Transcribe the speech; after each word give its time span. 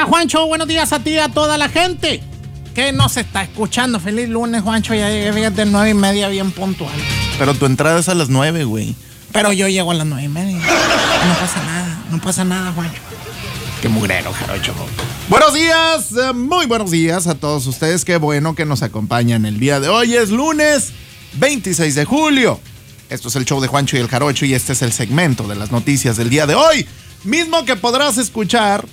Buenos 0.00 0.12
días, 0.12 0.18
Juancho. 0.18 0.46
Buenos 0.46 0.68
días 0.68 0.92
a 0.94 1.00
ti 1.00 1.10
y 1.10 1.18
a 1.18 1.28
toda 1.28 1.58
la 1.58 1.68
gente 1.68 2.22
que 2.74 2.90
nos 2.90 3.18
está 3.18 3.42
escuchando. 3.42 4.00
Feliz 4.00 4.30
lunes, 4.30 4.62
Juancho. 4.62 4.94
Ya 4.94 5.10
llegué 5.10 5.50
de 5.50 5.66
nueve 5.66 5.90
y 5.90 5.94
media 5.94 6.28
bien 6.28 6.52
puntual. 6.52 6.94
Pero 7.38 7.52
tu 7.52 7.66
entrada 7.66 8.00
es 8.00 8.08
a 8.08 8.14
las 8.14 8.30
nueve, 8.30 8.64
güey. 8.64 8.96
Pero 9.30 9.52
yo 9.52 9.68
llego 9.68 9.90
a 9.90 9.94
las 9.94 10.06
nueve 10.06 10.24
y 10.24 10.28
media. 10.28 10.56
No 10.56 11.34
pasa 11.38 11.62
nada. 11.62 12.04
No 12.10 12.18
pasa 12.18 12.44
nada, 12.44 12.72
Juancho. 12.72 13.02
Qué 13.82 13.90
mugrero, 13.90 14.32
jarocho. 14.32 14.72
Buenos 15.28 15.52
días, 15.52 16.12
eh, 16.12 16.32
muy 16.32 16.64
buenos 16.64 16.90
días 16.90 17.26
a 17.26 17.34
todos 17.34 17.66
ustedes. 17.66 18.06
Qué 18.06 18.16
bueno 18.16 18.54
que 18.54 18.64
nos 18.64 18.82
acompañan 18.82 19.44
el 19.44 19.60
día 19.60 19.80
de 19.80 19.88
hoy. 19.88 20.14
Es 20.14 20.30
lunes 20.30 20.92
26 21.34 21.94
de 21.94 22.06
julio. 22.06 22.58
Esto 23.10 23.28
es 23.28 23.36
el 23.36 23.44
show 23.44 23.60
de 23.60 23.68
Juancho 23.68 23.98
y 23.98 24.00
el 24.00 24.08
Jarocho 24.08 24.46
y 24.46 24.54
este 24.54 24.72
es 24.72 24.80
el 24.80 24.92
segmento 24.92 25.46
de 25.46 25.56
las 25.56 25.70
noticias 25.70 26.16
del 26.16 26.30
día 26.30 26.46
de 26.46 26.54
hoy. 26.54 26.86
Mismo 27.24 27.66
que 27.66 27.76
podrás 27.76 28.16
escuchar 28.16 28.86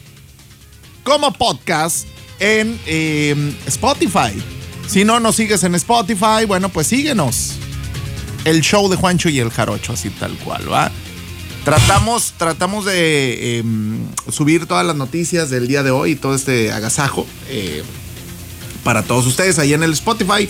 como 1.07 1.31
podcast 1.31 2.05
en 2.37 2.77
eh, 2.85 3.33
Spotify. 3.65 4.33
Si 4.89 5.05
no 5.05 5.21
nos 5.21 5.37
sigues 5.37 5.63
en 5.63 5.73
Spotify, 5.75 6.43
bueno, 6.45 6.67
pues 6.67 6.87
síguenos. 6.87 7.53
El 8.43 8.59
show 8.59 8.89
de 8.89 8.97
Juancho 8.97 9.29
y 9.29 9.39
el 9.39 9.49
Jarocho, 9.49 9.93
así 9.93 10.09
tal 10.09 10.37
cual, 10.39 10.69
¿va? 10.69 10.91
Tratamos, 11.63 12.33
tratamos 12.37 12.83
de 12.83 13.59
eh, 13.59 13.63
subir 14.29 14.65
todas 14.65 14.85
las 14.85 14.97
noticias 14.97 15.49
del 15.49 15.69
día 15.69 15.81
de 15.81 15.91
hoy, 15.91 16.17
todo 16.17 16.35
este 16.35 16.73
agasajo 16.73 17.25
eh, 17.47 17.83
para 18.83 19.01
todos 19.03 19.25
ustedes 19.27 19.59
ahí 19.59 19.73
en 19.73 19.83
el 19.83 19.93
Spotify. 19.93 20.49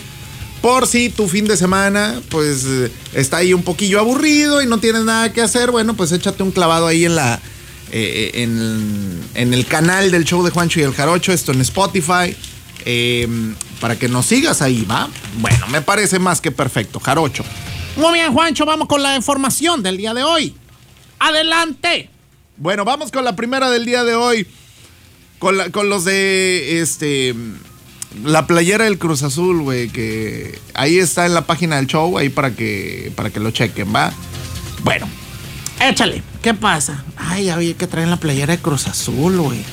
Por 0.64 0.88
si 0.88 1.10
tu 1.10 1.28
fin 1.28 1.46
de 1.46 1.56
semana, 1.56 2.20
pues 2.30 2.66
eh, 2.66 2.92
está 3.14 3.38
ahí 3.38 3.54
un 3.54 3.62
poquillo 3.62 4.00
aburrido 4.00 4.64
y 4.64 4.66
no 4.66 4.80
tienes 4.80 5.04
nada 5.04 5.32
que 5.32 5.42
hacer, 5.42 5.70
bueno, 5.70 5.94
pues 5.94 6.12
échate 6.12 6.42
un 6.42 6.50
clavado 6.50 6.88
ahí 6.88 7.06
en 7.06 7.16
la. 7.16 7.40
Eh, 7.92 8.32
en, 8.36 9.22
en 9.36 9.54
el 9.54 9.66
canal 9.66 10.12
del 10.12 10.24
show 10.26 10.44
de 10.44 10.52
Juancho 10.52 10.80
y 10.80 10.84
el 10.84 10.94
Jarocho, 10.94 11.32
esto 11.34 11.52
en 11.52 11.62
Spotify. 11.62 12.36
eh, 12.86 13.28
para 13.82 13.98
que 14.00 14.08
nos 14.10 14.26
sigas 14.26 14.62
ahí, 14.64 14.86
¿va? 14.90 15.08
Bueno, 15.40 15.68
me 15.68 15.82
parece 15.82 16.18
más 16.20 16.42
que 16.42 16.50
perfecto, 16.52 17.00
Jarocho. 17.00 17.44
Muy 17.96 18.14
bien, 18.14 18.34
Juancho. 18.34 18.66
Vamos 18.66 18.88
con 18.88 19.04
la 19.04 19.16
información 19.16 19.84
del 19.84 19.98
día 19.98 20.14
de 20.16 20.24
hoy. 20.24 20.56
Adelante. 21.20 22.10
Bueno, 22.58 22.86
vamos 22.86 23.12
con 23.12 23.24
la 23.24 23.36
primera 23.36 23.70
del 23.70 23.86
día 23.86 24.04
de 24.04 24.16
hoy. 24.16 24.48
Con, 25.40 25.58
la- 25.58 25.70
con 25.70 25.90
los 25.90 26.06
de 26.06 26.82
este 26.82 27.36
la 28.24 28.48
playera 28.48 28.86
del 28.86 28.98
Cruz 28.98 29.22
Azul, 29.22 29.62
güey, 29.62 29.90
que 29.90 30.58
ahí 30.74 30.98
está 30.98 31.26
en 31.28 31.34
la 31.36 31.46
página 31.46 31.76
del 31.76 31.86
show, 31.88 32.18
ahí 32.18 32.30
para 32.30 32.56
que 32.56 33.12
para 33.16 33.30
que 33.30 33.40
lo 33.40 33.52
chequen, 33.52 33.94
¿va? 33.94 34.12
Bueno, 34.84 35.08
Échale. 35.80 36.24
¿Qué 36.42 36.54
pasa? 36.54 37.04
Ay, 37.16 37.46
ya 37.46 37.56
vi 37.58 37.74
que 37.74 37.88
traen 37.88 38.10
la 38.10 38.18
playera 38.18 38.56
de 38.56 38.62
Cruz 38.62 38.88
Azul, 38.88 39.40
güey. 39.40 39.64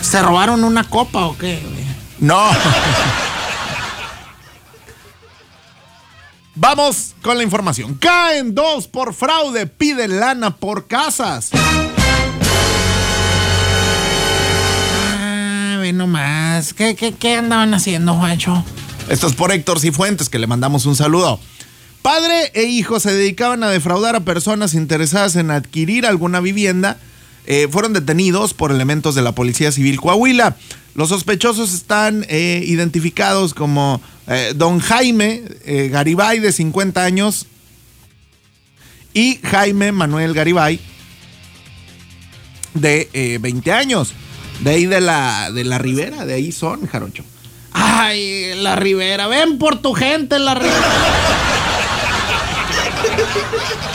¿Se 0.00 0.20
robaron 0.22 0.64
una 0.64 0.84
copa 0.84 1.26
o 1.26 1.36
qué, 1.36 1.60
güey? 1.64 1.86
no. 2.20 2.50
Vamos 6.58 7.14
con 7.22 7.36
la 7.36 7.42
información. 7.42 7.94
Caen 7.94 8.54
dos 8.54 8.88
por 8.88 9.12
fraude, 9.12 9.66
piden 9.66 10.18
lana 10.20 10.56
por 10.56 10.86
casas. 10.86 11.50
Ah, 15.18 15.76
ve 15.80 15.92
nomás. 15.92 16.72
¿Qué, 16.72 16.96
qué, 16.96 17.12
qué 17.12 17.36
andaban 17.36 17.74
haciendo, 17.74 18.14
Juancho? 18.14 18.64
Esto 19.10 19.26
es 19.26 19.34
por 19.34 19.52
Héctor 19.52 19.80
Cifuentes, 19.80 20.30
que 20.30 20.38
le 20.38 20.46
mandamos 20.46 20.86
un 20.86 20.96
saludo. 20.96 21.38
Padre 22.06 22.52
e 22.54 22.62
hijo 22.62 23.00
se 23.00 23.12
dedicaban 23.12 23.64
a 23.64 23.68
defraudar 23.68 24.14
a 24.14 24.20
personas 24.20 24.74
interesadas 24.74 25.34
en 25.34 25.50
adquirir 25.50 26.06
alguna 26.06 26.38
vivienda. 26.38 26.98
Eh, 27.46 27.66
fueron 27.68 27.94
detenidos 27.94 28.54
por 28.54 28.70
elementos 28.70 29.16
de 29.16 29.22
la 29.22 29.32
Policía 29.32 29.72
Civil 29.72 30.00
Coahuila. 30.00 30.54
Los 30.94 31.08
sospechosos 31.08 31.74
están 31.74 32.24
eh, 32.28 32.62
identificados 32.64 33.54
como 33.54 34.00
eh, 34.28 34.52
don 34.54 34.78
Jaime 34.78 35.42
Garibay, 35.90 36.38
de 36.38 36.52
50 36.52 37.02
años, 37.02 37.46
y 39.12 39.40
Jaime 39.42 39.90
Manuel 39.90 40.32
Garibay, 40.32 40.78
de 42.74 43.08
eh, 43.14 43.38
20 43.40 43.72
años. 43.72 44.12
De 44.60 44.70
ahí 44.70 44.86
de 44.86 45.00
la, 45.00 45.50
de 45.50 45.64
la 45.64 45.78
Ribera, 45.78 46.24
de 46.24 46.34
ahí 46.34 46.52
son, 46.52 46.86
Jarocho. 46.86 47.24
Ay, 47.72 48.54
la 48.54 48.76
Ribera. 48.76 49.26
Ven 49.26 49.58
por 49.58 49.82
tu 49.82 49.92
gente, 49.92 50.38
la 50.38 50.54
Ribera. 50.54 51.35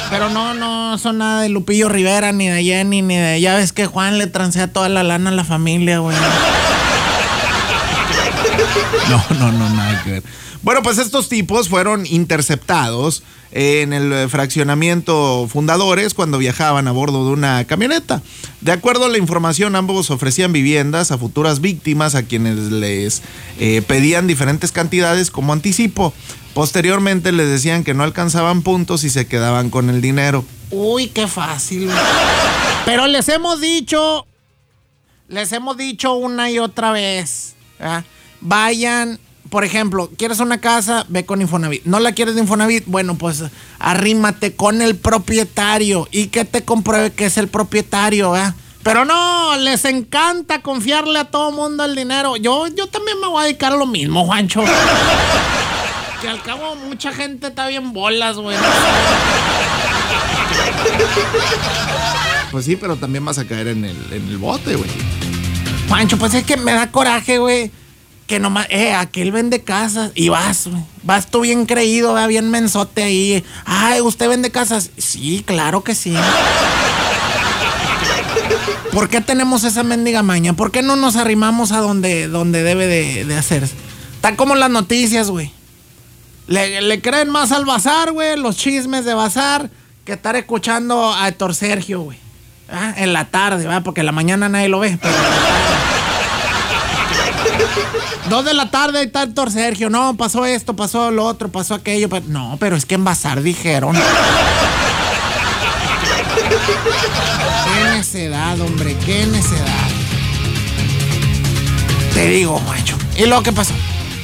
Pero 0.09 0.29
no, 0.29 0.53
no 0.53 0.97
son 0.97 1.19
nada 1.19 1.41
de 1.41 1.49
Lupillo 1.49 1.87
Rivera, 1.89 2.31
ni 2.31 2.47
de 2.47 2.63
Jenny, 2.63 3.01
ni 3.01 3.15
de. 3.15 3.39
Ya 3.39 3.55
ves 3.55 3.71
que 3.73 3.85
Juan 3.85 4.17
le 4.17 4.27
transea 4.27 4.67
toda 4.67 4.89
la 4.89 5.03
lana 5.03 5.29
a 5.29 5.33
la 5.33 5.43
familia, 5.43 5.99
güey. 5.99 6.17
No, 9.09 9.23
no, 9.39 9.51
no, 9.51 9.69
nada 9.69 10.03
que 10.03 10.11
ver. 10.11 10.23
Bueno, 10.63 10.83
pues 10.83 10.99
estos 10.99 11.27
tipos 11.27 11.69
fueron 11.69 12.05
interceptados 12.05 13.23
en 13.51 13.93
el 13.93 14.13
eh, 14.13 14.27
fraccionamiento 14.29 15.47
Fundadores 15.51 16.13
cuando 16.13 16.37
viajaban 16.37 16.87
a 16.87 16.91
bordo 16.91 17.25
de 17.25 17.33
una 17.33 17.65
camioneta. 17.65 18.21
De 18.61 18.71
acuerdo 18.71 19.05
a 19.05 19.09
la 19.09 19.17
información, 19.17 19.75
ambos 19.75 20.11
ofrecían 20.11 20.53
viviendas 20.53 21.11
a 21.11 21.17
futuras 21.17 21.61
víctimas 21.61 22.15
a 22.15 22.23
quienes 22.23 22.71
les 22.71 23.23
eh, 23.59 23.81
pedían 23.81 24.27
diferentes 24.27 24.71
cantidades 24.71 25.31
como 25.31 25.51
anticipo. 25.51 26.13
Posteriormente 26.53 27.31
les 27.31 27.49
decían 27.49 27.83
que 27.83 27.93
no 27.93 28.03
alcanzaban 28.03 28.61
puntos 28.61 29.03
y 29.03 29.09
se 29.09 29.25
quedaban 29.25 29.69
con 29.69 29.89
el 29.89 30.01
dinero. 30.01 30.45
Uy, 30.69 31.07
qué 31.07 31.27
fácil. 31.27 31.89
Pero 32.85 33.07
les 33.07 33.29
hemos 33.29 33.61
dicho, 33.61 34.27
les 35.27 35.51
hemos 35.53 35.77
dicho 35.77 36.13
una 36.13 36.51
y 36.51 36.59
otra 36.59 36.91
vez. 36.91 37.55
Vayan, 38.41 39.19
por 39.49 39.63
ejemplo, 39.63 40.09
quieres 40.17 40.39
una 40.39 40.59
casa, 40.59 41.05
ve 41.09 41.25
con 41.25 41.41
Infonavit. 41.41 41.85
No 41.85 41.99
la 41.99 42.13
quieres 42.13 42.35
de 42.35 42.41
Infonavit, 42.41 42.85
bueno, 42.87 43.15
pues 43.15 43.43
arrímate 43.79 44.55
con 44.55 44.81
el 44.81 44.95
propietario 44.95 46.07
y 46.11 46.27
que 46.27 46.45
te 46.45 46.63
compruebe 46.63 47.11
que 47.11 47.25
es 47.25 47.37
el 47.37 47.47
propietario, 47.47 48.31
¿verdad? 48.31 48.55
Pero 48.83 49.05
no, 49.05 49.55
les 49.57 49.85
encanta 49.85 50.61
confiarle 50.61 51.19
a 51.19 51.25
todo 51.25 51.51
mundo 51.51 51.85
el 51.85 51.95
dinero. 51.95 52.35
Yo, 52.35 52.67
yo 52.67 52.87
también 52.87 53.19
me 53.19 53.27
voy 53.27 53.41
a 53.41 53.45
dedicar 53.45 53.73
a 53.73 53.77
lo 53.77 53.85
mismo, 53.85 54.25
Juancho. 54.25 54.63
Que 56.21 56.29
al 56.29 56.43
cabo 56.43 56.75
mucha 56.75 57.11
gente 57.11 57.47
está 57.47 57.65
bien 57.65 57.93
bolas, 57.93 58.35
güey. 58.35 58.55
Pues 62.51 62.65
sí, 62.65 62.75
pero 62.75 62.95
también 62.95 63.25
vas 63.25 63.39
a 63.39 63.45
caer 63.45 63.69
en 63.69 63.85
el, 63.85 63.97
en 64.11 64.27
el 64.27 64.37
bote, 64.37 64.75
güey. 64.75 64.89
Pancho, 65.89 66.17
pues 66.17 66.33
es 66.35 66.43
que 66.43 66.57
me 66.57 66.73
da 66.73 66.91
coraje, 66.91 67.39
güey. 67.39 67.71
Que 68.31 68.39
nomás, 68.39 68.65
eh, 68.69 68.93
aquel 68.93 69.33
vende 69.33 69.61
casas 69.61 70.11
y 70.15 70.29
vas. 70.29 70.69
Vas 71.03 71.29
tú 71.29 71.41
bien 71.41 71.65
creído, 71.65 72.13
¿verdad? 72.13 72.29
bien 72.29 72.49
mensote 72.49 73.03
ahí. 73.03 73.43
Ay, 73.65 73.99
¿usted 73.99 74.29
vende 74.29 74.51
casas? 74.51 74.89
Sí, 74.97 75.43
claro 75.45 75.83
que 75.83 75.95
sí. 75.95 76.13
¿Por 78.93 79.09
qué 79.09 79.19
tenemos 79.19 79.65
esa 79.65 79.83
mendiga 79.83 80.23
maña? 80.23 80.53
¿Por 80.53 80.71
qué 80.71 80.81
no 80.81 80.95
nos 80.95 81.17
arrimamos 81.17 81.73
a 81.73 81.79
donde, 81.79 82.29
donde 82.29 82.63
debe 82.63 82.87
de, 82.87 83.25
de 83.25 83.35
hacerse? 83.35 83.75
Está 84.15 84.37
como 84.37 84.55
las 84.55 84.69
noticias, 84.69 85.29
güey. 85.29 85.51
Le, 86.47 87.01
creen 87.01 87.29
más 87.29 87.51
al 87.51 87.65
bazar, 87.65 88.13
güey, 88.13 88.37
los 88.37 88.55
chismes 88.55 89.03
de 89.03 89.13
bazar, 89.13 89.69
que 90.05 90.13
estar 90.13 90.37
escuchando 90.37 91.13
a 91.13 91.27
Héctor 91.27 91.53
Sergio, 91.53 91.99
güey. 91.99 92.17
Ah, 92.71 92.93
En 92.95 93.11
la 93.11 93.25
tarde, 93.25 93.65
¿verdad? 93.65 93.83
Porque 93.83 93.99
en 93.99 94.05
la 94.05 94.13
mañana 94.13 94.47
nadie 94.47 94.69
lo 94.69 94.79
ve. 94.79 94.97
pero. 95.01 95.13
Dos 98.29 98.45
de 98.45 98.53
la 98.53 98.69
tarde 98.71 99.03
está 99.03 99.23
Héctor 99.23 99.51
Sergio. 99.51 99.89
No, 99.89 100.15
pasó 100.15 100.45
esto, 100.45 100.75
pasó 100.75 101.11
lo 101.11 101.25
otro, 101.25 101.49
pasó 101.51 101.73
aquello. 101.75 102.07
pa- 102.09 102.21
No, 102.27 102.57
pero 102.59 102.75
es 102.75 102.85
que 102.85 102.95
en 102.95 103.03
Bazar 103.03 103.41
dijeron. 103.43 103.95
qué 107.65 107.83
necedad, 107.97 108.59
hombre, 108.61 108.95
qué 109.05 109.25
necedad. 109.27 109.87
Te 112.13 112.27
digo, 112.29 112.59
macho. 112.61 112.97
¿Y 113.17 113.25
lo 113.25 113.41
que 113.43 113.51
pasó? 113.51 113.73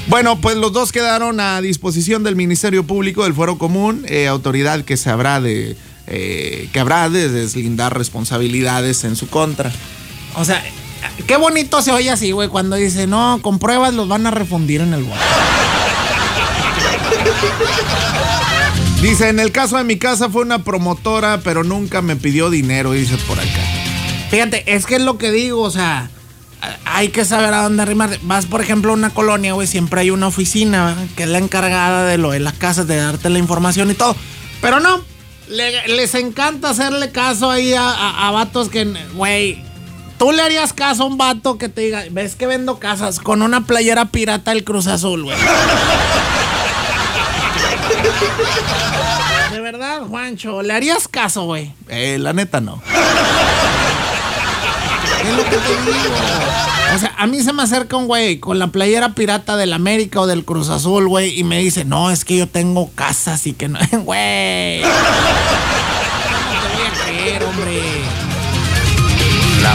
Bueno, 0.08 0.40
pues 0.40 0.56
los 0.56 0.72
dos 0.72 0.92
quedaron 0.92 1.40
a 1.40 1.60
disposición 1.62 2.24
del 2.24 2.36
Ministerio 2.36 2.86
Público 2.86 3.24
del 3.24 3.34
Fuero 3.34 3.58
Común, 3.58 4.06
eh, 4.08 4.28
autoridad 4.28 4.84
que 4.86 4.96
se 4.98 5.10
habrá 5.10 5.42
de 5.42 5.76
eh, 6.10 6.70
que 6.72 6.80
habrá 6.80 7.10
de 7.10 7.28
deslindar 7.28 7.98
responsabilidades 7.98 9.04
en 9.04 9.18
su 9.18 9.28
contra. 9.30 9.70
O 10.36 10.46
sea, 10.46 10.64
qué 11.26 11.38
bonito 11.38 11.82
se 11.82 11.92
oye 11.92 12.10
así, 12.10 12.32
güey, 12.32 12.50
cuando 12.50 12.76
dice, 12.76 13.08
no, 13.08 13.40
con 13.42 13.60
pruebas 13.60 13.94
los 13.94 14.08
van 14.08 14.26
a 14.28 14.32
refundir 14.32 14.82
en 14.82 14.94
el 14.94 15.04
bote. 15.04 15.20
Dice, 19.02 19.30
en 19.30 19.40
el 19.40 19.52
caso 19.52 19.78
de 19.78 19.84
mi 19.84 19.98
casa 19.98 20.30
fue 20.30 20.42
una 20.42 20.64
promotora, 20.64 21.40
pero 21.44 21.64
nunca 21.64 22.02
me 22.02 22.16
pidió 22.16 22.50
dinero, 22.50 22.94
dice 22.94 23.16
por 23.28 23.40
acá. 23.40 23.48
Fíjate, 24.32 24.64
es 24.76 24.86
que 24.86 24.96
es 24.96 25.02
lo 25.02 25.18
que 25.20 25.32
digo, 25.32 25.62
o 25.62 25.70
sea, 25.72 26.10
hay 26.84 27.10
que 27.10 27.24
saber 27.24 27.54
a 27.54 27.62
dónde 27.64 27.84
arrimar. 27.84 28.18
Vas, 28.24 28.48
por 28.48 28.60
ejemplo, 28.62 28.92
a 28.92 28.96
una 28.96 29.12
colonia, 29.12 29.54
güey, 29.54 29.68
siempre 29.68 30.02
hay 30.02 30.10
una 30.10 30.28
oficina 30.28 30.86
¿verdad? 30.88 31.04
que 31.16 31.24
es 31.24 31.30
la 31.30 31.38
encargada 31.38 32.06
de 32.08 32.18
lo 32.18 32.32
de 32.32 32.40
las 32.40 32.54
casas, 32.54 32.88
de 32.88 32.96
darte 32.98 33.30
la 33.30 33.38
información 33.40 33.92
y 33.92 33.94
todo. 33.94 34.16
Pero 34.62 34.80
no, 34.80 35.02
le- 35.48 35.88
les 35.90 36.16
encanta 36.16 36.72
hacerle 36.72 37.12
caso 37.12 37.52
ahí 37.52 37.74
a, 37.76 37.88
a- 37.88 38.28
a 38.28 38.32
vatos 38.32 38.70
que, 38.70 38.86
güey, 39.14 39.64
¿Tú 40.18 40.32
le 40.32 40.42
harías 40.42 40.74
caso 40.74 41.04
a 41.04 41.06
un 41.06 41.18
vato 41.18 41.58
que 41.60 41.70
te 41.70 41.82
diga, 41.82 42.04
ves 42.10 42.36
que 42.36 42.48
vendo 42.48 42.80
casas 42.80 43.20
con 43.20 43.44
una 43.44 43.66
playera 43.66 44.06
pirata 44.06 44.52
del 44.52 44.64
Cruz 44.64 44.88
Azul, 44.88 45.24
güey? 45.26 45.38
De 49.52 49.60
verdad, 49.60 50.02
Juancho, 50.08 50.64
¿le 50.64 50.74
harías 50.74 51.08
caso, 51.08 51.44
güey? 51.44 51.74
Eh, 51.88 52.18
la 52.20 52.34
neta 52.34 52.60
no. 52.62 52.82
Es 55.24 55.36
lo 55.36 55.44
que 55.44 55.58
te 55.58 55.76
digo. 55.86 56.16
O 56.96 57.00
sea, 57.00 57.14
a 57.18 57.28
mí 57.28 57.42
se 57.42 57.54
me 57.54 57.62
acerca 57.62 57.96
un 57.96 58.08
güey 58.08 58.40
con 58.40 58.58
la 58.60 58.68
playera 58.68 59.14
pirata 59.14 59.56
del 59.56 59.74
América 59.74 60.22
o 60.22 60.28
del 60.28 60.46
Cruz 60.46 60.70
Azul, 60.70 61.08
güey, 61.08 61.38
y 61.40 61.44
me 61.44 61.60
dice, 61.60 61.86
no, 61.86 62.10
es 62.10 62.26
que 62.26 62.38
yo 62.38 62.48
tengo 62.48 62.90
casas 62.96 63.46
y 63.46 63.54
que 63.54 63.68
no. 63.68 63.78
Güey. 64.04 64.82
¿Cómo 64.82 64.94
te 66.62 66.76
voy 66.76 66.86
a 66.88 66.92
creer, 67.06 67.44
hombre? 67.44 68.27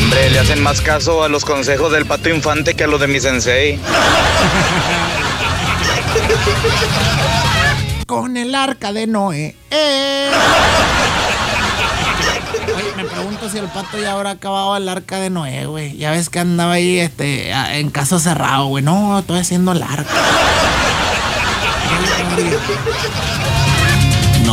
Hombre, 0.03 0.31
le 0.31 0.39
hacen 0.41 0.61
más 0.63 0.81
caso 0.81 1.23
a 1.23 1.29
los 1.29 1.45
consejos 1.45 1.93
del 1.93 2.07
pato 2.07 2.29
infante 2.29 2.75
que 2.75 2.85
a 2.85 2.87
los 2.89 3.01
de 3.01 3.07
mi 3.07 3.21
sensei. 3.21 3.79
Con 8.07 8.37
el 8.37 8.55
arca 8.55 8.93
de 8.93 9.07
Noé. 9.07 9.55
Eh. 9.71 10.31
Me 12.97 13.05
pregunto 13.05 13.49
si 13.49 13.59
el 13.59 13.69
pato 13.69 13.99
ya 13.99 14.13
habrá 14.13 14.31
acabado 14.31 14.77
el 14.77 14.89
arca 14.89 15.19
de 15.19 15.31
Noé, 15.31 15.67
güey. 15.67 15.97
Ya 15.97 16.11
ves 16.11 16.29
que 16.29 16.41
andaba 16.41 16.73
ahí 16.73 16.99
este, 16.99 17.53
en 17.53 17.91
caso 17.91 18.19
cerrado, 18.19 18.67
güey. 18.67 18.83
No, 18.83 19.21
estoy 19.21 19.39
haciendo 19.39 19.71
el 19.73 19.83
arca. 19.83 20.11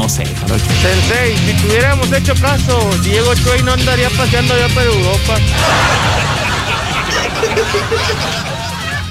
Sé. 0.10 0.26
Sensei, 0.26 1.38
si 1.38 1.54
tuviéramos 1.62 2.12
hecho 2.12 2.34
caso, 2.42 2.90
Diego 3.04 3.36
Chuey 3.36 3.62
no 3.62 3.74
andaría 3.74 4.10
paseando 4.10 4.56
allá 4.56 4.68
por 4.70 4.82
Europa. 4.82 5.36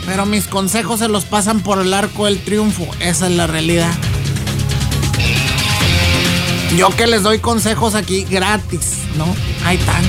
Pero 0.05 0.27
mis 0.27 0.49
consejos 0.49 0.99
se 0.99 1.07
los 1.07 1.25
pasan 1.25 1.61
por 1.61 1.81
el 1.81 1.95
arco 1.95 2.25
del 2.25 2.41
triunfo. 2.41 2.85
Esa 2.99 3.29
es 3.29 3.33
la 3.33 3.47
realidad. 3.47 3.93
Yo 6.77 6.91
que 6.91 7.07
les 7.07 7.23
doy 7.23 7.39
consejos 7.39 7.95
aquí 7.95 8.25
gratis, 8.25 8.95
¿no? 9.17 9.25
Ahí 9.65 9.77
están. 9.77 10.03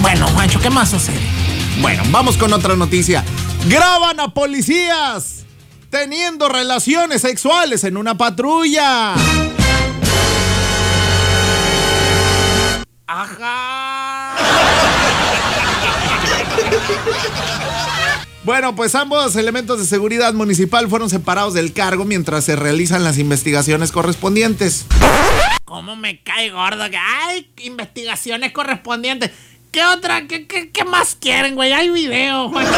Bueno, 0.00 0.26
Juancho, 0.34 0.58
¿qué 0.58 0.68
más 0.68 0.90
sucede? 0.90 1.20
Bueno, 1.80 2.02
vamos 2.10 2.36
con 2.36 2.52
otra 2.52 2.74
noticia. 2.74 3.22
Graban 3.68 4.18
a 4.18 4.34
policías 4.34 5.44
teniendo 5.92 6.48
relaciones 6.48 7.20
sexuales 7.20 7.84
en 7.84 7.98
una 7.98 8.16
patrulla. 8.16 9.12
Ajá. 13.06 14.34
Bueno, 18.42 18.74
pues 18.74 18.94
ambos 18.94 19.36
elementos 19.36 19.78
de 19.80 19.84
seguridad 19.84 20.32
municipal 20.32 20.88
fueron 20.88 21.10
separados 21.10 21.52
del 21.52 21.74
cargo 21.74 22.06
mientras 22.06 22.46
se 22.46 22.56
realizan 22.56 23.04
las 23.04 23.18
investigaciones 23.18 23.92
correspondientes. 23.92 24.86
¿Cómo 25.66 25.94
me 25.94 26.22
cae 26.22 26.48
gordo? 26.50 26.88
que 26.90 26.96
Ay, 26.96 27.50
investigaciones 27.58 28.52
correspondientes. 28.52 29.30
¿Qué 29.70 29.84
otra? 29.84 30.26
¿Qué, 30.26 30.46
qué, 30.46 30.70
qué 30.70 30.84
más 30.84 31.16
quieren, 31.20 31.54
güey? 31.54 31.72
Hay 31.72 31.90
video, 31.90 32.48
Juancho. 32.48 32.72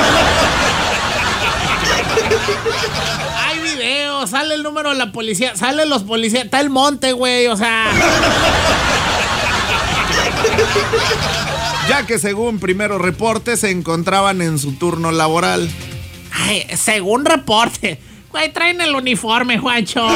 Hay 3.37 3.58
video, 3.61 4.26
sale 4.26 4.55
el 4.55 4.62
número 4.62 4.90
de 4.90 4.96
la 4.96 5.12
policía, 5.12 5.56
salen 5.56 5.88
los 5.88 6.02
policías, 6.02 6.44
está 6.44 6.61
el 6.61 6.70
monte, 6.70 7.12
güey, 7.12 7.46
o 7.46 7.56
sea. 7.56 7.90
Ya 11.88 12.06
que 12.06 12.19
según 12.19 12.58
primeros 12.61 13.00
reportes 13.00 13.61
se 13.61 13.70
encontraban 13.70 14.40
en 14.43 14.58
su 14.58 14.72
turno 14.72 15.12
laboral. 15.12 15.70
Ay, 16.32 16.66
según 16.76 17.25
reporte. 17.25 17.99
Güey, 18.31 18.52
traen 18.52 18.81
el 18.81 18.94
uniforme, 18.94 19.58
Juancho. 19.58 20.06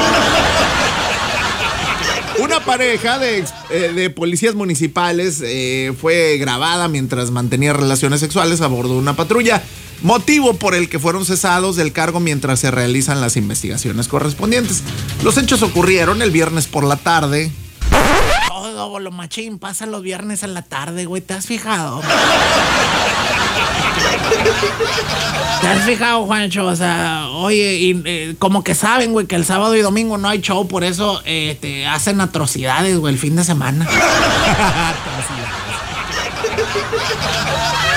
Una 2.41 2.61
pareja 2.61 3.19
de, 3.19 3.45
eh, 3.71 3.93
de 3.95 4.11
policías 4.11 4.55
municipales 4.55 5.43
eh, 5.45 5.93
fue 6.01 6.37
grabada 6.39 6.89
mientras 6.89 7.31
mantenía 7.31 7.73
relaciones 7.73 8.21
sexuales 8.21 8.61
a 8.61 8.69
bordo 8.69 8.95
de 8.95 9.01
una 9.01 9.15
patrulla, 9.17 9.63
motivo 10.03 10.55
por 10.55 10.75
el 10.75 10.89
que 10.89 10.99
fueron 10.99 11.25
cesados 11.25 11.77
del 11.77 11.93
cargo 11.93 12.21
mientras 12.21 12.61
se 12.61 12.71
realizan 12.71 13.21
las 13.21 13.37
investigaciones 13.37 14.09
correspondientes. 14.09 14.83
Los 15.23 15.37
hechos 15.39 15.63
ocurrieron 15.63 16.23
el 16.23 16.31
viernes 16.31 16.67
por 16.67 16.85
la 16.85 16.97
tarde. 16.97 17.51
Todo 18.49 19.01
lo 19.01 19.11
machín 19.11 19.59
pasa 19.59 19.87
los 19.87 20.03
viernes 20.03 20.43
en 20.43 20.55
la 20.55 20.63
tarde, 20.63 21.05
güey. 21.05 21.21
¿Te 21.21 21.35
has 21.35 21.47
fijado? 21.47 22.01
¿Te 25.61 25.67
has 25.67 25.85
fijado, 25.85 26.25
Juancho? 26.27 26.65
O 26.67 26.77
sea, 26.77 27.27
oye, 27.33 27.75
y, 27.75 28.03
eh, 28.05 28.37
como 28.39 28.63
que 28.63 28.75
saben, 28.75 29.13
güey, 29.13 29.27
que 29.27 29.35
el 29.35 29.45
sábado 29.45 29.75
y 29.75 29.81
domingo 29.81 30.17
no 30.17 30.29
hay 30.29 30.41
show, 30.41 30.69
por 30.69 30.85
eso 30.85 31.21
eh, 31.25 31.59
te 31.61 31.87
hacen 31.87 32.21
atrocidades, 32.21 32.97
güey, 32.99 33.13
el 33.15 33.21
fin 33.21 33.35
de 33.35 33.45
semana. 33.45 33.87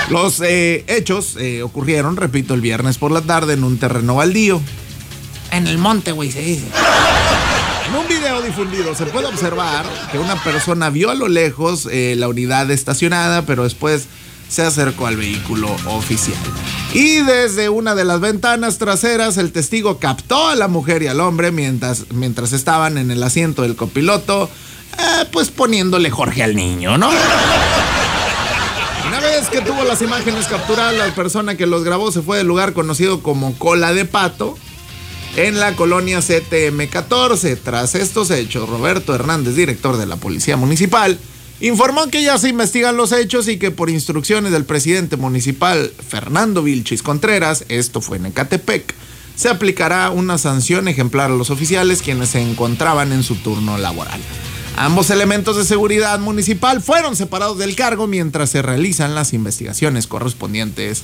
Los 0.10 0.42
eh, 0.42 0.84
hechos 0.88 1.38
eh, 1.40 1.64
ocurrieron, 1.64 2.18
repito, 2.18 2.54
el 2.54 2.62
viernes 2.62 2.98
por 2.98 3.12
la 3.12 3.22
tarde 3.22 3.54
en 3.54 3.64
un 3.64 3.78
terreno 3.78 4.16
baldío. 4.16 4.62
En 5.52 5.68
el 5.68 5.78
monte, 5.78 6.12
güey, 6.12 6.32
se 6.32 6.42
dice. 6.42 6.66
En 7.88 7.96
un 7.96 8.08
video 8.08 8.42
difundido 8.42 8.96
se 8.96 9.06
puede 9.06 9.28
observar 9.28 9.86
que 10.12 10.20
una 10.20 10.42
persona 10.44 10.90
vio 10.90 11.10
a 11.10 11.16
lo 11.16 11.28
lejos 11.28 11.88
eh, 11.92 12.16
la 12.18 12.30
unidad 12.30 12.70
estacionada, 12.72 13.46
pero 13.46 13.64
después 13.64 14.08
se 14.48 14.64
acercó 14.64 15.08
al 15.08 15.18
vehículo 15.18 15.70
oficial. 15.88 16.38
Y 16.94 17.22
desde 17.22 17.70
una 17.70 17.96
de 17.96 18.04
las 18.04 18.20
ventanas 18.20 18.78
traseras 18.78 19.38
el 19.38 19.52
testigo 19.52 19.98
captó 19.98 20.50
a 20.50 20.56
la 20.56 20.68
mujer 20.68 21.04
y 21.04 21.08
al 21.08 21.22
hombre 21.22 21.52
mientras, 21.52 22.06
mientras 22.14 22.52
estaban 22.52 22.98
en 22.98 23.12
el 23.12 23.24
asiento 23.24 23.62
del 23.62 23.76
copiloto, 23.76 24.50
eh, 24.98 25.26
pues 25.32 25.50
poniéndole 25.52 26.10
Jorge 26.10 26.44
al 26.44 26.56
niño, 26.56 26.98
¿no? 26.98 27.10
Vez 29.42 29.50
que 29.50 29.62
tuvo 29.62 29.84
las 29.84 30.04
imágenes 30.04 30.46
capturadas, 30.46 30.94
la 30.94 31.16
persona 31.16 31.58
que 31.58 31.66
los 31.66 31.84
grabó 31.84 32.12
se 32.12 32.22
fue 32.22 32.38
del 32.38 32.46
lugar 32.46 32.74
conocido 32.74 33.24
como 33.24 33.58
Cola 33.58 33.92
de 33.92 34.06
Pato 34.06 34.56
en 35.36 35.60
la 35.60 35.76
colonia 35.76 36.20
CTM 36.20 36.86
14. 36.88 37.56
Tras 37.56 37.96
estos 37.96 38.30
hechos, 38.30 38.70
Roberto 38.70 39.16
Hernández, 39.16 39.56
director 39.56 39.98
de 39.98 40.06
la 40.06 40.18
Policía 40.18 40.58
Municipal, 40.58 41.18
informó 41.60 42.06
que 42.12 42.22
ya 42.22 42.38
se 42.38 42.50
investigan 42.50 42.98
los 42.98 43.12
hechos 43.12 43.48
y 43.48 43.58
que 43.58 43.72
por 43.72 43.90
instrucciones 43.90 44.52
del 44.52 44.66
presidente 44.66 45.18
municipal 45.18 45.92
Fernando 46.08 46.62
Vilchis 46.62 47.02
Contreras, 47.02 47.66
esto 47.68 48.00
fue 48.00 48.18
en 48.18 48.28
Ecatepec, 48.28 48.94
se 49.36 49.50
aplicará 49.50 50.12
una 50.12 50.38
sanción 50.38 50.88
ejemplar 50.88 51.32
a 51.32 51.36
los 51.36 51.50
oficiales 51.50 52.04
quienes 52.04 52.30
se 52.30 52.42
encontraban 52.42 53.12
en 53.12 53.24
su 53.24 53.38
turno 53.38 53.80
laboral. 53.80 54.22
Ambos 54.78 55.10
elementos 55.10 55.58
de 55.58 55.66
seguridad 55.66 56.20
municipal 56.20 56.82
fueron 56.82 57.16
separados 57.16 57.58
del 57.58 57.76
cargo 57.76 58.08
mientras 58.08 58.50
se 58.50 58.62
realizan 58.62 59.16
las 59.16 59.34
investigaciones 59.34 60.08
correspondientes 60.08 61.04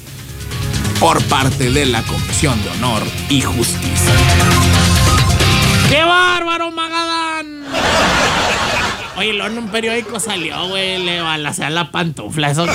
por 1.00 1.22
parte 1.26 1.70
de 1.72 1.86
la 1.86 2.02
Comisión 2.04 2.62
de 2.64 2.70
Honor 2.72 3.04
y 3.30 3.42
Justicia. 3.42 4.14
¡Qué 5.90 6.04
bárbaro, 6.04 6.72
Magadán! 6.72 7.66
Oye, 9.18 9.34
luego 9.34 9.52
en 9.52 9.58
un 9.60 9.70
periódico 9.70 10.20
salió, 10.20 10.68
güey, 10.70 11.04
le 11.04 11.22
balacean 11.22 11.76
la 11.76 11.92
pantufla. 11.92 12.52
Eso. 12.52 12.66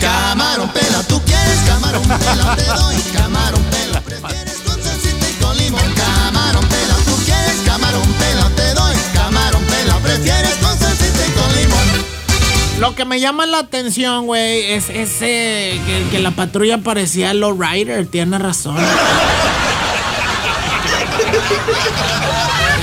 Camarón 0.00 0.68
pela, 0.70 1.02
tú 1.08 1.20
quieres 1.24 1.58
camarón 1.66 2.02
pela, 2.02 2.56
te 2.56 2.64
doy 2.64 2.96
camarón 3.14 3.62
Lo 12.78 12.94
que 12.94 13.04
me 13.06 13.20
llama 13.20 13.46
la 13.46 13.60
atención, 13.60 14.26
güey, 14.26 14.72
es 14.72 14.90
ese 14.90 15.80
que, 16.10 16.18
la 16.18 16.30
patrulla 16.32 16.78
parecía 16.78 17.32
Low 17.32 17.58
Rider. 17.58 18.06
Tiene 18.06 18.38
razón. 18.38 18.76
Qué 18.76 18.82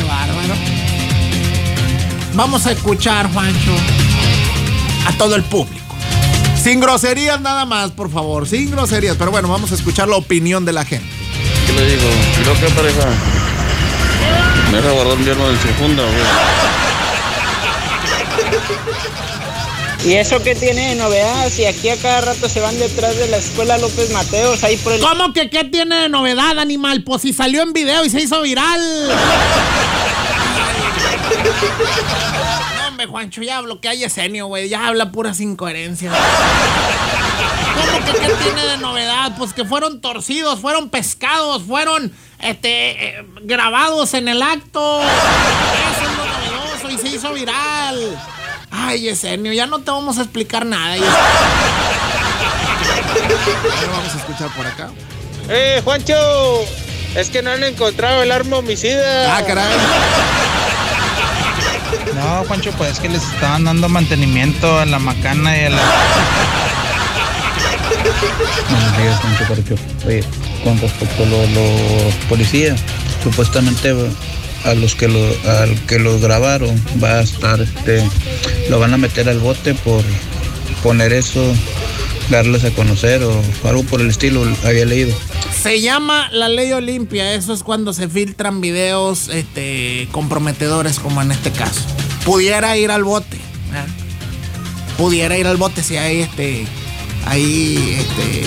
bárbaro. 0.03 0.55
Vamos 2.33 2.65
a 2.65 2.71
escuchar, 2.71 3.31
Juancho, 3.31 3.75
a 5.07 5.11
todo 5.13 5.35
el 5.35 5.43
público. 5.43 5.83
Sin 6.61 6.79
groserías 6.79 7.39
nada 7.39 7.65
más, 7.65 7.91
por 7.91 8.09
favor, 8.11 8.47
sin 8.47 8.71
groserías. 8.71 9.15
Pero 9.17 9.29
bueno, 9.29 9.47
vamos 9.47 9.71
a 9.71 9.75
escuchar 9.75 10.07
la 10.07 10.15
opinión 10.15 10.65
de 10.65 10.73
la 10.73 10.85
gente. 10.85 11.07
¿Qué 11.67 11.73
le 11.73 11.85
digo? 11.85 12.09
Creo 12.41 12.59
que 12.59 12.67
pareja. 12.73 13.05
Me 14.71 14.77
deja 14.77 14.91
guardar 14.91 15.17
un 15.17 15.23
viernes 15.23 15.47
del 15.49 15.59
segunda, 15.59 16.03
güey. 16.03 16.23
¿Y 20.05 20.15
eso 20.15 20.43
qué 20.43 20.53
tiene 20.53 20.89
de 20.89 20.95
novedad? 20.95 21.49
Si 21.49 21.65
aquí 21.65 21.87
a 21.87 21.95
cada 21.95 22.19
rato 22.19 22.49
se 22.49 22.59
van 22.59 22.77
detrás 22.77 23.15
de 23.15 23.27
la 23.27 23.37
escuela 23.37 23.77
López 23.77 24.11
Mateos, 24.11 24.61
ahí 24.65 24.75
por 24.75 24.91
el... 24.91 24.99
¿Cómo 24.99 25.31
que 25.31 25.49
qué 25.49 25.63
tiene 25.63 25.95
de 25.95 26.09
novedad, 26.09 26.59
animal? 26.59 27.03
Pues 27.03 27.21
si 27.21 27.31
salió 27.31 27.61
en 27.61 27.71
video 27.71 28.03
y 28.03 28.09
se 28.09 28.21
hizo 28.21 28.41
viral. 28.41 28.81
No, 32.77 32.87
hombre, 32.89 33.07
Juancho, 33.07 33.41
ya 33.41 33.61
bloquea 33.61 33.91
a 33.91 33.93
Yesenio, 33.95 34.47
güey. 34.47 34.69
Ya 34.69 34.87
habla 34.87 35.11
puras 35.11 35.39
incoherencias. 35.39 36.15
¿Cómo 37.75 38.05
que 38.05 38.11
qué 38.11 38.33
tiene 38.43 38.65
de 38.65 38.77
novedad? 38.77 39.33
Pues 39.37 39.53
que 39.53 39.65
fueron 39.65 40.01
torcidos, 40.01 40.59
fueron 40.59 40.89
pescados, 40.89 41.63
fueron 41.63 42.13
este, 42.39 43.19
eh, 43.19 43.25
grabados 43.43 44.13
en 44.13 44.27
el 44.27 44.41
acto. 44.41 45.01
Eso 45.01 46.03
es 46.03 46.17
lo 46.17 46.25
novedoso 46.25 46.91
y 46.91 46.97
se 46.97 47.15
hizo 47.15 47.33
viral. 47.33 48.19
Ay, 48.85 49.01
Yesenio, 49.01 49.53
ya 49.53 49.65
no 49.65 49.79
te 49.79 49.91
vamos 49.91 50.17
a 50.17 50.21
explicar 50.23 50.65
nada. 50.65 50.95
Ahora 50.95 51.07
vamos 53.91 54.13
a 54.13 54.17
escuchar 54.17 54.49
por 54.55 54.65
acá. 54.67 54.89
¡Eh, 55.49 55.81
Juancho! 55.83 56.15
Es 57.15 57.29
que 57.29 57.41
no 57.41 57.51
han 57.51 57.63
encontrado 57.63 58.23
el 58.23 58.31
arma 58.31 58.57
homicida. 58.57 59.37
Ah, 59.37 59.43
caray. 59.45 59.77
No, 62.15 62.43
Juancho, 62.47 62.71
pues 62.71 62.91
es 62.93 62.99
que 62.99 63.09
les 63.09 63.23
estaban 63.23 63.63
dando 63.65 63.87
mantenimiento 63.89 64.79
a 64.79 64.85
la 64.85 64.99
macana 64.99 65.57
y 65.57 65.65
a 65.65 65.69
la. 65.69 65.81
Buenos 68.69 68.97
días, 68.97 69.19
Juancho. 69.47 69.75
Oye, 70.07 70.23
con 70.63 70.79
respecto 70.81 71.23
a 71.23 71.25
lo- 71.25 71.47
los 71.47 72.13
policías, 72.29 72.79
supuestamente 73.23 73.93
a 74.65 74.73
los 74.73 74.95
que 74.95 75.07
lo, 75.07 75.23
al 75.49 75.75
que 75.85 75.99
los 75.99 76.21
grabaron 76.21 76.79
va 77.03 77.19
a 77.19 77.21
estar, 77.21 77.61
este, 77.61 78.03
lo 78.69 78.79
van 78.79 78.93
a 78.93 78.97
meter 78.97 79.29
al 79.29 79.39
bote 79.39 79.73
por 79.73 80.03
poner 80.81 81.13
eso, 81.13 81.41
darles 82.29 82.63
a 82.65 82.71
conocer 82.71 83.23
o 83.23 83.41
algo 83.63 83.83
por 83.83 84.01
el 84.01 84.09
estilo, 84.09 84.45
había 84.65 84.85
leído. 84.85 85.13
Se 85.63 85.79
llama 85.79 86.29
la 86.31 86.49
ley 86.49 86.73
Olimpia. 86.73 87.33
Eso 87.33 87.53
es 87.53 87.63
cuando 87.63 87.93
se 87.93 88.09
filtran 88.09 88.59
videos 88.59 89.29
este, 89.29 90.09
comprometedores, 90.11 90.99
como 90.99 91.21
en 91.21 91.31
este 91.31 91.51
caso. 91.51 91.79
Pudiera 92.25 92.75
ir 92.75 92.91
al 92.91 93.05
bote. 93.05 93.39
Pudiera 94.97 95.37
ir 95.37 95.47
al 95.47 95.55
bote 95.55 95.81
si 95.81 95.95
hay 95.95 96.19
este. 96.19 96.65
Hay 97.27 97.97
este. 97.97 98.43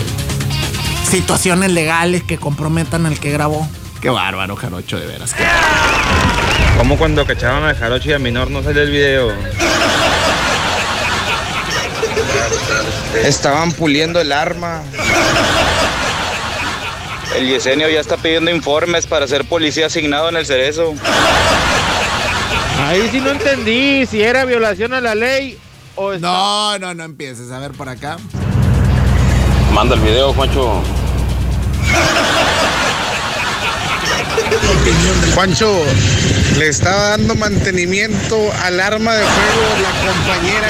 Situaciones 1.11 1.73
legales 1.73 2.23
que 2.23 2.37
comprometan 2.37 3.06
al 3.06 3.18
que 3.18 3.30
grabó. 3.30 3.66
Qué 4.06 4.10
bárbaro, 4.10 4.54
Jarocho, 4.54 5.00
de 5.00 5.06
veras. 5.08 5.34
qué- 5.34 5.42
Como 6.78 6.96
cuando 6.96 7.26
cachaban 7.26 7.64
al 7.64 7.76
jarocho 7.76 8.10
y 8.10 8.12
a 8.12 8.20
Minor 8.20 8.48
no 8.52 8.62
salió 8.62 8.82
el 8.82 8.90
video. 8.92 9.32
Estaban 13.25 13.72
puliendo 13.72 14.20
el 14.20 14.30
arma. 14.30 14.82
El 17.34 17.48
Yesenio 17.48 17.88
ya 17.88 17.98
está 17.98 18.16
pidiendo 18.16 18.52
informes 18.52 19.08
para 19.08 19.26
ser 19.26 19.44
policía 19.48 19.86
asignado 19.86 20.28
en 20.28 20.36
el 20.36 20.46
Cerezo. 20.46 20.94
Ahí 22.86 23.08
sí 23.10 23.18
no 23.20 23.30
entendí 23.30 24.06
si 24.06 24.22
era 24.22 24.44
violación 24.44 24.94
a 24.94 25.00
la 25.00 25.16
ley 25.16 25.58
o 25.96 26.12
está- 26.12 26.28
No, 26.28 26.78
no, 26.78 26.94
no 26.94 27.02
empieces. 27.02 27.50
A 27.50 27.58
ver 27.58 27.72
por 27.72 27.88
acá. 27.88 28.18
Manda 29.72 29.96
el 29.96 30.00
video, 30.00 30.32
Juancho. 30.32 30.80
Juancho, 35.35 35.85
le 36.59 36.69
estaba 36.69 37.11
dando 37.11 37.35
mantenimiento 37.35 38.37
al 38.64 38.81
arma 38.81 39.14
de 39.14 39.25
fuego 39.25 39.66
la 39.83 39.90
compañera. 40.12 40.69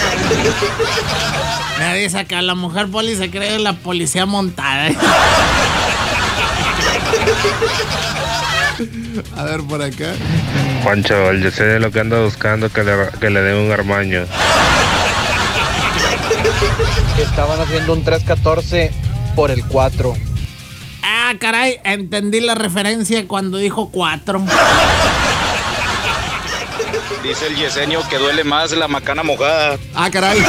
Me 1.79 1.99
dice 1.99 2.25
que 2.25 2.41
la 2.43 2.55
mujer 2.55 2.89
poli 2.89 3.15
se 3.17 3.31
cree 3.31 3.59
la 3.59 3.75
policía 3.75 4.27
montada. 4.27 4.91
A 9.37 9.45
ver 9.45 9.61
por 9.63 9.83
acá. 9.83 10.15
Juancho, 10.83 11.31
el 11.31 11.43
Yesenio 11.43 11.79
lo 11.79 11.91
que 11.91 12.01
anda 12.01 12.21
buscando 12.21 12.71
que 12.71 12.85
le, 12.85 12.93
que 13.21 13.31
le 13.31 13.41
dé 13.41 13.55
un 13.55 13.73
armaño. 13.73 14.27
Estaban 17.19 17.61
haciendo 17.61 17.93
un 17.95 18.05
314 18.05 18.93
por 19.35 19.51
el 19.51 19.65
4. 19.65 20.15
Ah, 21.29 21.35
caray, 21.41 21.81
entendí 21.83 22.39
la 22.39 22.55
referencia 22.55 23.27
cuando 23.27 23.59
dijo 23.59 23.91
cuatro. 23.91 24.45
Dice 27.25 27.49
el 27.49 27.57
Yesenio 27.57 28.09
que 28.09 28.17
duele 28.17 28.45
más 28.45 28.71
la 28.71 28.87
macana 28.87 29.25
mojada. 29.25 29.77
Ah, 29.93 30.09
caray. 30.09 30.41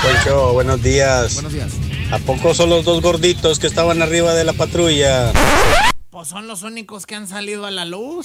Juancho, 0.00 0.54
buenos 0.54 0.82
días. 0.82 1.34
Buenos 1.34 1.52
días. 1.52 1.72
¿A 2.10 2.16
poco 2.20 2.54
son 2.54 2.70
los 2.70 2.86
dos 2.86 3.02
gorditos 3.02 3.58
que 3.58 3.66
estaban 3.66 4.00
arriba 4.00 4.32
de 4.32 4.44
la 4.44 4.54
patrulla? 4.54 5.30
Pues 6.08 6.28
son 6.28 6.46
los 6.46 6.62
únicos 6.62 7.04
que 7.04 7.16
han 7.16 7.28
salido 7.28 7.66
a 7.66 7.70
la 7.70 7.84
luz. 7.84 8.24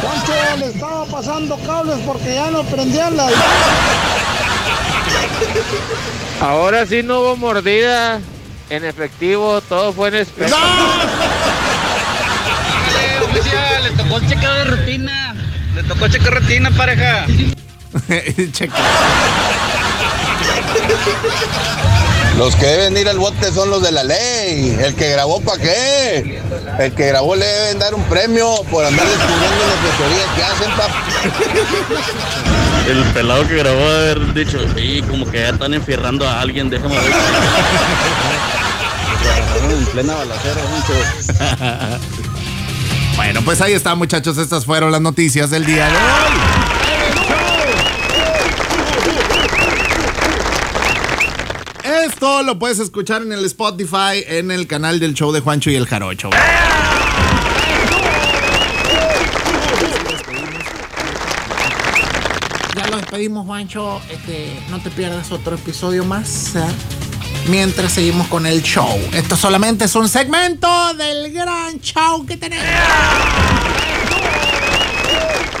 Juancho 0.00 0.32
le 0.58 0.66
estaba 0.66 1.04
pasando 1.04 1.56
cables 1.64 1.98
porque 2.04 2.34
ya 2.34 2.50
no 2.50 2.64
prendían 2.64 3.16
la... 3.16 3.30
Ahora 6.40 6.86
sí 6.86 7.02
no 7.02 7.20
hubo 7.20 7.36
mordida. 7.36 8.20
En 8.70 8.84
efectivo, 8.84 9.60
todo 9.62 9.92
fue 9.92 10.08
en 10.08 10.14
especie. 10.16 10.54
oficial, 13.24 13.82
le 13.82 13.90
tocó 13.90 14.20
checar 14.20 14.54
de 14.54 14.64
rutina. 14.64 15.34
Le 15.74 15.82
tocó 15.82 16.08
checar 16.08 16.34
rutina, 16.34 16.70
pareja. 16.70 17.26
Los 22.38 22.56
que 22.56 22.66
deben 22.66 22.96
ir 22.96 23.08
al 23.08 23.18
bote 23.18 23.52
son 23.52 23.70
los 23.70 23.82
de 23.82 23.92
la 23.92 24.02
ley. 24.02 24.76
El 24.82 24.94
que 24.94 25.10
grabó, 25.10 25.40
¿para 25.40 25.60
qué? 25.60 26.40
El 26.78 26.92
que 26.94 27.06
grabó 27.08 27.36
le 27.36 27.44
deben 27.44 27.78
dar 27.78 27.94
un 27.94 28.02
premio 28.04 28.62
por 28.70 28.84
andar 28.84 29.06
descubriendo 29.06 29.66
las 29.66 30.36
que 30.36 30.42
hacen, 30.42 30.70
papá. 30.76 31.04
El 32.88 33.04
pelado 33.12 33.46
que 33.46 33.56
grabó 33.56 33.82
haber 33.82 34.32
dicho, 34.34 34.58
sí, 34.74 35.02
como 35.08 35.30
que 35.30 35.40
ya 35.40 35.50
están 35.50 35.74
enfierrando 35.74 36.26
a 36.26 36.40
alguien, 36.40 36.70
déjame 36.70 36.96
ver. 36.96 37.12
En 39.70 39.84
plena 39.86 40.14
balacera, 40.14 40.60
Juancho. 40.68 42.00
Bueno, 43.16 43.42
pues 43.44 43.60
ahí 43.60 43.74
está, 43.74 43.94
muchachos. 43.94 44.38
Estas 44.38 44.64
fueron 44.64 44.90
las 44.92 45.02
noticias 45.02 45.50
del 45.50 45.66
día 45.66 45.88
de 45.88 45.92
hoy. 45.92 46.59
Esto 52.04 52.42
lo 52.42 52.58
puedes 52.58 52.78
escuchar 52.78 53.22
en 53.22 53.32
el 53.32 53.44
Spotify, 53.44 54.24
en 54.26 54.50
el 54.50 54.66
canal 54.66 55.00
del 55.00 55.12
show 55.12 55.32
de 55.32 55.40
Juancho 55.40 55.70
y 55.70 55.76
el 55.76 55.86
Jarocho. 55.86 56.30
Ya 62.76 62.86
lo 62.88 62.96
despedimos, 62.96 63.46
Juancho. 63.46 64.00
Este, 64.10 64.58
no 64.70 64.80
te 64.80 64.90
pierdas 64.90 65.30
otro 65.30 65.56
episodio 65.56 66.04
más. 66.04 66.56
¿eh? 66.56 66.60
Mientras 67.48 67.92
seguimos 67.92 68.28
con 68.28 68.46
el 68.46 68.62
show. 68.62 68.98
Esto 69.12 69.36
solamente 69.36 69.84
es 69.84 69.94
un 69.94 70.08
segmento 70.08 70.94
del 70.94 71.32
gran 71.32 71.80
show 71.80 72.24
que 72.24 72.38
tenemos. 72.38 72.64